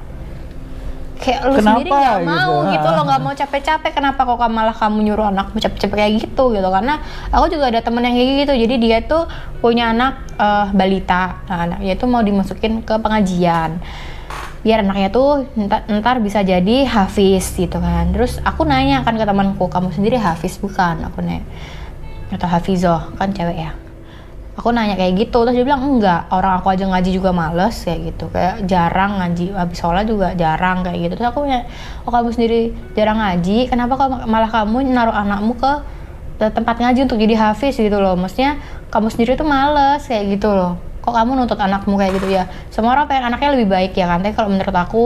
kayak 1.22 1.40
lu 1.46 1.54
Kenapa 1.54 1.78
sendiri 1.78 1.90
nggak 1.94 2.18
gitu? 2.18 2.34
mau 2.34 2.54
gitu 2.74 2.88
lo 2.90 3.02
nggak 3.06 3.22
mau 3.22 3.34
capek-capek 3.38 3.92
kenapa 3.94 4.22
kok 4.26 4.42
malah 4.50 4.74
kamu 4.74 4.98
nyuruh 5.06 5.30
anakmu 5.30 5.62
capek-capek 5.62 5.98
kayak 6.02 6.14
gitu 6.26 6.44
gitu 6.50 6.70
karena 6.74 6.98
aku 7.30 7.46
juga 7.54 7.70
ada 7.70 7.80
temen 7.86 8.02
yang 8.02 8.18
kayak 8.18 8.30
gitu 8.42 8.54
jadi 8.58 8.76
dia 8.82 8.98
tuh 9.06 9.30
punya 9.62 9.94
anak 9.94 10.26
eh, 10.42 10.66
balita 10.74 11.46
nah 11.46 11.70
anaknya 11.70 11.94
tuh 11.94 12.10
mau 12.10 12.26
dimasukin 12.26 12.82
ke 12.82 12.98
pengajian 12.98 13.78
biar 14.62 14.86
anaknya 14.86 15.10
tuh 15.10 15.50
ntar, 15.58 15.90
ntar 15.90 16.22
bisa 16.22 16.46
jadi 16.46 16.86
hafiz 16.86 17.58
gitu 17.58 17.82
kan. 17.82 18.14
Terus 18.14 18.38
aku 18.46 18.62
nanya 18.62 19.02
kan 19.02 19.18
ke 19.18 19.26
temanku 19.26 19.66
kamu 19.66 19.90
sendiri 19.90 20.22
hafiz 20.22 20.62
bukan? 20.62 21.02
Aku 21.10 21.26
nanya. 21.26 21.42
Atau 22.30 22.46
hafizoh 22.46 23.12
kan 23.18 23.34
cewek 23.34 23.58
ya. 23.58 23.74
Aku 24.54 24.70
nanya 24.70 24.94
kayak 24.94 25.18
gitu 25.18 25.42
terus 25.42 25.58
dia 25.58 25.66
bilang 25.66 25.82
enggak 25.82 26.30
orang 26.30 26.62
aku 26.62 26.70
aja 26.70 26.86
ngaji 26.86 27.10
juga 27.10 27.34
males 27.34 27.74
kayak 27.82 28.14
gitu. 28.14 28.30
Kayak 28.30 28.56
jarang 28.70 29.18
ngaji 29.18 29.46
habis 29.58 29.78
sholat 29.82 30.06
juga 30.06 30.38
jarang 30.38 30.86
kayak 30.86 31.10
gitu. 31.10 31.14
Terus 31.18 31.30
aku 31.34 31.40
nanya 31.50 31.66
oh 32.06 32.12
kamu 32.14 32.30
sendiri 32.30 32.62
jarang 32.94 33.18
ngaji? 33.18 33.66
Kenapa 33.66 33.98
kok 33.98 34.30
malah 34.30 34.52
kamu 34.54 34.86
naruh 34.94 35.16
anakmu 35.18 35.58
ke 35.58 35.74
tempat 36.54 36.78
ngaji 36.78 37.10
untuk 37.10 37.18
jadi 37.18 37.34
hafiz? 37.50 37.82
Gitu 37.82 37.98
loh. 37.98 38.14
Maksudnya 38.14 38.62
kamu 38.94 39.10
sendiri 39.10 39.34
tuh 39.34 39.50
males 39.50 40.06
kayak 40.06 40.38
gitu 40.38 40.54
loh 40.54 40.91
kok 41.02 41.14
kamu 41.14 41.34
nuntut 41.34 41.58
anakmu 41.58 41.98
kayak 41.98 42.22
gitu 42.22 42.30
ya? 42.30 42.46
Semua 42.70 42.94
orang 42.94 43.10
pengen 43.10 43.34
anaknya 43.34 43.50
lebih 43.58 43.68
baik 43.68 43.94
ya 43.98 44.06
kan? 44.06 44.22
Tapi 44.22 44.34
kalau 44.38 44.50
menurut 44.54 44.76
aku 44.78 45.06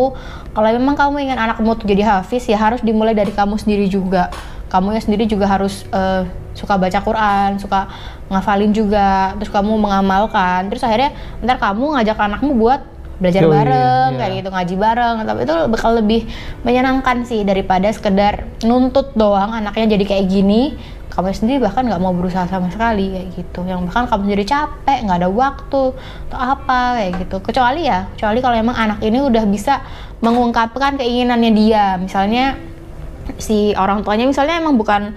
kalau 0.52 0.68
memang 0.72 0.96
kamu 1.00 1.32
ingin 1.32 1.40
anakmu 1.40 1.75
tuh 1.80 1.88
jadi 1.88 2.04
hafiz 2.04 2.44
ya 2.52 2.60
harus 2.60 2.84
dimulai 2.84 3.16
dari 3.16 3.32
kamu 3.32 3.56
sendiri 3.56 3.88
juga. 3.88 4.28
Kamu 4.68 4.92
ya 4.92 5.02
sendiri 5.02 5.24
juga 5.28 5.48
harus 5.48 5.88
eh, 5.90 6.24
suka 6.56 6.80
baca 6.80 7.00
Quran 7.04 7.60
suka 7.60 7.92
ngafalin 8.32 8.72
juga 8.72 9.36
terus 9.40 9.52
kamu 9.52 9.75
mengamalkan. 9.75 10.72
Terus 10.72 10.84
akhirnya 10.88 11.12
ntar 11.44 11.60
kamu 11.60 12.00
ngajak 12.00 12.16
anakmu 12.16 12.56
buat 12.56 12.95
belajar 13.19 13.48
Join, 13.48 13.53
bareng 13.55 14.10
iya. 14.15 14.19
kayak 14.19 14.34
gitu 14.43 14.50
ngaji 14.51 14.75
bareng. 14.75 15.15
Tapi 15.24 15.39
itu 15.48 15.55
bakal 15.72 15.91
lebih 16.00 16.22
menyenangkan 16.67 17.17
sih 17.24 17.41
daripada 17.48 17.88
sekedar 17.91 18.48
nuntut 18.63 19.15
doang 19.15 19.55
anaknya 19.55 19.95
jadi 19.95 20.05
kayak 20.05 20.25
gini. 20.27 20.75
Kamu 21.15 21.31
sendiri 21.31 21.63
bahkan 21.63 21.88
nggak 21.88 22.01
mau 22.03 22.12
berusaha 22.12 22.43
sama 22.51 22.67
sekali 22.67 23.15
kayak 23.15 23.27
gitu. 23.39 23.63
Yang 23.63 23.88
bahkan 23.88 24.03
kamu 24.12 24.22
sendiri 24.27 24.43
capek 24.43 24.98
nggak 25.07 25.17
ada 25.24 25.29
waktu 25.31 25.84
atau 26.27 26.39
apa 26.39 26.79
kayak 27.00 27.12
gitu. 27.24 27.38
Kecuali 27.39 27.88
ya 27.88 28.12
kecuali 28.12 28.39
kalau 28.43 28.55
emang 28.60 28.75
anak 28.75 29.00
ini 29.00 29.24
udah 29.24 29.43
bisa 29.48 29.79
mengungkapkan 30.19 31.00
keinginannya 31.00 31.51
dia. 31.55 31.95
Misalnya 31.95 32.60
si 33.39 33.74
orang 33.79 34.03
tuanya 34.03 34.27
misalnya 34.27 34.60
emang 34.60 34.75
bukan 34.75 35.15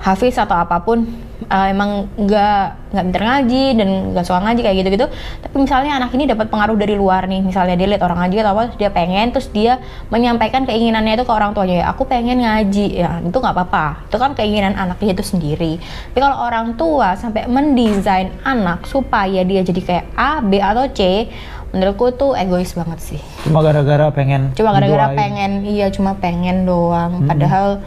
hafiz 0.00 0.40
atau 0.40 0.56
apa 0.56 0.80
pun 0.80 1.04
eh, 1.44 1.66
emang 1.68 2.08
nggak 2.16 2.90
nggak 2.90 3.04
pinter 3.04 3.22
ngaji 3.22 3.64
dan 3.76 3.88
nggak 4.16 4.24
suka 4.24 4.40
ngaji 4.40 4.60
kayak 4.64 4.76
gitu-gitu. 4.80 5.06
Tapi 5.44 5.56
misalnya 5.60 6.00
anak 6.00 6.10
ini 6.16 6.24
dapat 6.24 6.48
pengaruh 6.48 6.72
dari 6.74 6.96
luar 6.96 7.28
nih 7.28 7.44
misalnya 7.44 7.76
dia 7.76 7.84
lihat 7.84 8.02
orang 8.02 8.24
ngaji 8.24 8.36
atau 8.40 8.52
apa 8.56 8.64
dia 8.80 8.88
pengen 8.88 9.28
terus 9.30 9.52
dia 9.52 9.76
menyampaikan 10.08 10.64
keinginannya 10.64 11.20
itu 11.20 11.24
ke 11.28 11.32
orang 11.36 11.52
tuanya 11.52 11.84
ya 11.84 11.86
aku 11.92 12.08
pengen 12.08 12.40
ngaji. 12.40 12.86
Ya 12.96 13.20
itu 13.20 13.36
nggak 13.36 13.54
apa-apa. 13.54 14.08
Itu 14.08 14.16
kan 14.16 14.32
keinginan 14.32 14.72
anaknya 14.74 15.20
itu 15.20 15.24
sendiri. 15.36 15.76
Tapi 15.80 16.18
kalau 16.18 16.48
orang 16.48 16.80
tua 16.80 17.14
sampai 17.20 17.44
mendesain 17.44 18.32
anak 18.42 18.88
supaya 18.88 19.44
dia 19.44 19.60
jadi 19.60 19.80
kayak 19.84 20.04
A 20.16 20.40
B 20.40 20.58
atau 20.64 20.88
C 20.90 21.28
menurutku 21.70 22.10
tuh 22.18 22.34
egois 22.34 22.74
banget 22.74 22.98
sih. 22.98 23.20
Cuma 23.46 23.62
gara-gara 23.62 24.10
pengen 24.10 24.50
cuma 24.58 24.74
gara-gara 24.74 25.14
pengen 25.14 25.62
iya 25.62 25.86
cuma 25.94 26.18
pengen 26.18 26.66
doang. 26.66 27.28
Padahal 27.30 27.78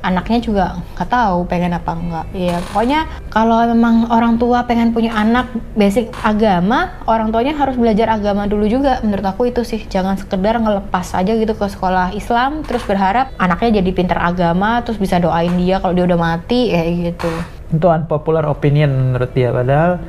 anaknya 0.00 0.38
juga 0.38 0.64
nggak 0.94 1.10
tahu 1.10 1.38
pengen 1.50 1.74
apa 1.74 1.92
enggak 1.94 2.26
ya 2.30 2.56
pokoknya 2.70 3.00
kalau 3.34 3.58
memang 3.66 4.08
orang 4.14 4.38
tua 4.38 4.62
pengen 4.62 4.94
punya 4.94 5.10
anak 5.14 5.50
basic 5.74 6.10
agama 6.22 6.98
orang 7.06 7.30
tuanya 7.30 7.54
harus 7.56 7.74
belajar 7.78 8.10
agama 8.12 8.44
dulu 8.44 8.68
juga. 8.68 9.00
Menurut 9.00 9.24
aku 9.24 9.48
itu 9.48 9.62
sih 9.64 9.80
jangan 9.88 10.18
sekedar 10.20 10.58
ngelepas 10.60 11.14
aja 11.16 11.32
gitu 11.32 11.54
ke 11.56 11.66
sekolah 11.66 12.12
Islam 12.12 12.66
terus 12.66 12.84
berharap 12.84 13.32
anaknya 13.40 13.80
jadi 13.80 13.90
pinter 13.94 14.18
agama 14.18 14.82
terus 14.84 15.00
bisa 15.00 15.16
doain 15.22 15.54
dia 15.56 15.80
kalau 15.80 15.94
dia 15.96 16.04
udah 16.04 16.18
mati 16.18 16.70
kayak 16.70 16.88
gitu. 17.14 17.32
Itu 17.72 17.86
unpopular 17.88 18.44
opinion 18.48 19.12
menurut 19.12 19.30
dia 19.32 19.52
padahal 19.52 20.00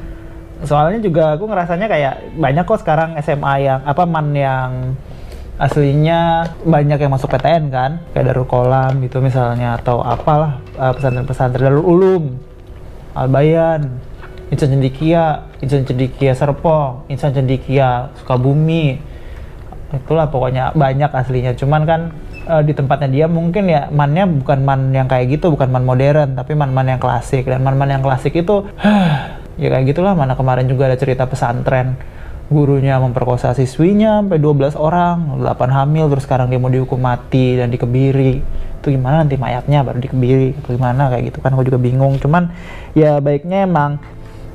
soalnya 0.60 1.00
juga 1.00 1.39
aku 1.39 1.48
ngerasanya 1.48 1.88
kayak 1.88 2.13
banyak 2.36 2.63
kok 2.67 2.84
sekarang 2.84 3.15
SMA 3.24 3.53
yang 3.63 3.79
apa 3.88 4.03
man 4.03 4.27
yang 4.36 4.72
aslinya 5.60 6.48
banyak 6.63 7.04
yang 7.04 7.12
masuk 7.12 7.36
PTN 7.36 7.68
kan 7.68 7.92
kayak 8.16 8.32
Darul 8.32 8.48
Kolam 8.48 9.04
gitu 9.04 9.20
misalnya 9.20 9.75
atau 9.75 10.00
apalah 10.00 10.63
eh, 10.80 10.94
pesantren-pesantren 10.96 11.68
Darul 11.68 11.84
Ulum 11.84 12.24
Albayan 13.12 14.00
Insan 14.50 14.72
Cendikia 14.72 15.51
Insan 15.60 15.84
Cendikia 15.84 16.32
Serpong 16.32 17.06
Insan 17.12 17.36
Cendikia 17.36 18.10
Sukabumi. 18.24 18.98
Itulah 19.89 20.30
pokoknya 20.30 20.72
banyak 20.78 21.12
aslinya. 21.12 21.51
Cuman 21.54 21.82
kan 21.84 22.01
eh, 22.48 22.63
di 22.63 22.72
tempatnya 22.72 23.10
dia 23.12 23.25
mungkin 23.28 23.68
ya 23.68 23.92
mannya 23.92 24.25
bukan 24.25 24.63
man 24.63 24.96
yang 24.96 25.12
kayak 25.12 25.38
gitu 25.38 25.51
bukan 25.51 25.70
man 25.70 25.84
modern 25.84 26.39
tapi 26.39 26.56
man-man 26.56 26.88
yang 26.88 27.01
klasik. 27.04 27.44
Dan 27.46 27.62
man-man 27.62 28.00
yang 28.00 28.01
klasik 28.01 28.32
itu 28.32 28.63
ya 29.62 29.68
kayak 29.70 29.86
gitulah. 29.92 30.16
Mana 30.16 30.39
kemarin 30.39 30.66
juga 30.66 30.88
ada 30.88 30.98
cerita 30.98 31.28
pesantren 31.28 32.00
gurunya 32.50 32.98
memperkosa 32.98 33.53
siswinya 33.53 34.25
sampai 34.25 34.41
12 34.41 34.74
orang 34.74 35.38
8 35.38 35.70
hamil 35.70 36.10
terus 36.10 36.25
sekarang 36.25 36.50
dia 36.50 36.58
mau 36.58 36.74
dihukum 36.74 36.98
mati 36.98 37.56
dan 37.56 37.70
dikebiri. 37.70 38.41
Itu 38.82 38.89
gimana 38.89 39.22
nanti 39.22 39.38
mayatnya 39.38 39.86
baru 39.86 40.01
dikebiri? 40.01 40.58
Atau 40.58 40.74
gimana? 40.74 41.13
Kayak 41.13 41.29
gitu 41.29 41.39
kan 41.46 41.53
aku 41.53 41.63
juga 41.70 41.77
bingung. 41.77 42.18
Cuman 42.18 42.50
ya 42.98 43.22
baiknya 43.22 43.70
emang 43.70 44.01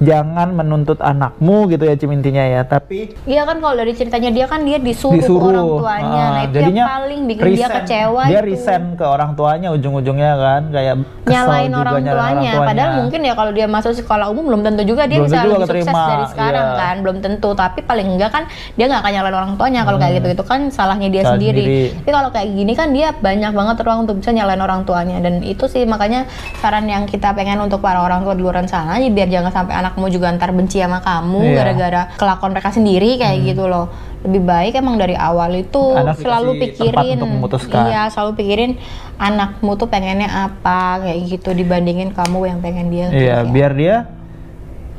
jangan 0.02 0.48
menuntut 0.54 0.98
anakmu 0.98 1.70
gitu 1.70 1.84
ya 1.86 1.94
Cim 1.94 2.10
intinya 2.10 2.42
ya 2.42 2.66
tapi 2.66 3.14
Iya 3.24 3.46
kan 3.46 3.62
kalau 3.62 3.74
dari 3.78 3.92
ceritanya 3.94 4.30
dia 4.34 4.46
kan 4.50 4.66
dia 4.66 4.78
disuruh, 4.82 5.16
disuruh 5.16 5.50
orang 5.54 5.68
tuanya. 5.80 6.22
Ah, 6.24 6.30
nah 6.30 6.42
itu 6.44 6.54
jadinya 6.58 6.84
yang 6.84 6.92
paling 6.98 7.20
bikin 7.30 7.44
dia 7.44 7.54
resign. 7.54 7.76
kecewa 7.80 8.22
dia 8.26 8.40
itu. 8.40 8.48
resign 8.50 8.82
ke 8.98 9.04
orang 9.04 9.30
tuanya 9.38 9.68
ujung-ujungnya 9.74 10.32
kan 10.36 10.62
kayak 10.74 10.94
kesel 11.24 11.32
nyalain 11.32 11.70
juga 11.70 11.80
orang, 11.80 11.94
nyalain 11.94 12.34
tuanya. 12.34 12.52
Padahal 12.64 12.90
mungkin 13.04 13.20
ya 13.24 13.34
kalau 13.34 13.52
dia 13.54 13.66
masuk 13.70 13.92
sekolah 13.94 14.26
umum 14.30 14.44
belum 14.50 14.60
tentu 14.66 14.82
juga 14.84 15.02
dia 15.06 15.18
Belum 15.22 15.28
bisa 15.30 15.38
juga 15.42 15.56
lebih 15.64 15.82
sukses 15.84 15.94
dari 15.94 16.24
sekarang 16.30 16.66
iya. 16.66 16.80
kan, 16.80 16.94
belum 17.00 17.16
tentu. 17.22 17.48
Tapi 17.54 17.80
paling 17.84 18.06
enggak 18.18 18.30
kan 18.34 18.42
dia 18.74 18.84
nggak 18.90 19.00
akan 19.00 19.12
nyalain 19.14 19.36
orang 19.36 19.52
tuanya 19.56 19.80
kalau 19.86 19.98
kayak 20.00 20.12
gitu 20.20 20.28
itu 20.34 20.44
kan 20.44 20.60
salahnya 20.68 21.08
dia 21.08 21.22
Salah 21.24 21.32
sendiri. 21.38 21.64
sendiri. 21.64 21.96
Tapi 22.02 22.10
kalau 22.12 22.30
kayak 22.34 22.48
gini 22.52 22.72
kan 22.74 22.88
dia 22.92 23.08
banyak 23.14 23.52
banget 23.54 23.76
ruang 23.84 24.00
untuk 24.04 24.16
bisa 24.20 24.30
nyalain 24.34 24.60
orang 24.60 24.80
tuanya 24.84 25.16
dan 25.22 25.40
itu 25.40 25.64
sih 25.70 25.86
makanya 25.88 26.26
saran 26.60 26.86
yang 26.88 27.04
kita 27.08 27.32
pengen 27.32 27.60
untuk 27.62 27.80
para 27.80 28.02
orang 28.02 28.24
tua 28.24 28.34
di 28.36 28.42
luar 28.44 28.60
sana 28.68 28.96
biar 29.00 29.28
jangan 29.28 29.52
sampai 29.52 29.74
anakmu 29.94 30.10
juga 30.10 30.26
ntar 30.30 30.50
benci 30.50 30.76
sama 30.76 30.98
kamu 30.98 31.38
Iya. 31.40 31.54
gara-gara 31.54 32.02
kelakuan 32.14 32.50
mereka 32.50 32.70
sendiri 32.70 33.14
kayak 33.14 33.46
gitu 33.46 33.64
loh. 33.64 33.86
Lebih 34.20 34.42
baik 34.42 34.72
emang 34.74 34.96
dari 34.96 35.14
awal 35.14 35.54
itu 35.54 35.94
Anak 35.94 36.18
selalu 36.18 36.58
pikirin 36.58 37.14
untuk 37.14 37.30
memutuskan. 37.30 37.86
iya 37.86 38.08
selalu 38.08 38.34
pikirin 38.34 38.72
anakmu 39.14 39.76
tuh 39.76 39.86
pengennya 39.86 40.26
apa 40.48 40.80
kayak 41.00 41.18
gitu 41.30 41.52
dibandingin 41.52 42.10
kamu 42.10 42.48
yang 42.48 42.58
pengen 42.58 42.88
dia 42.88 43.06
iya 43.10 43.36
biar 43.44 43.70
dia 43.70 44.08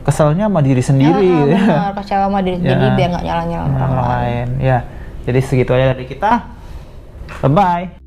keselnya 0.01 0.45
sama 0.45 0.61
diri 0.61 0.79
sendiri 0.79 1.25
ya. 1.49 1.57
benar 1.57 1.93
kecewa 1.97 2.29
sama 2.29 2.39
diri 2.39 2.61
Ya. 2.61 2.69
jadi 2.71 2.85
biar 2.93 3.07
nggak 3.11 3.25
nyala 3.25 3.43
nyala 3.43 3.63
orang 3.65 3.73
orang 3.73 3.91
lain 3.97 4.05
lain 4.13 4.47
ya 4.61 4.77
jadi 5.25 5.39
segitu 5.41 5.73
aja 5.73 5.85
dari 5.91 6.05
kita 6.05 6.31
bye 7.41 7.49
bye 7.49 8.04